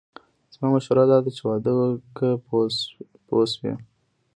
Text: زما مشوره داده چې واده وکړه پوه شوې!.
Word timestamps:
زما 0.53 0.67
مشوره 0.75 1.03
داده 1.11 1.29
چې 1.37 1.41
واده 1.47 1.71
وکړه 1.75 2.31
پوه 3.31 3.45
شوې!. 3.53 3.73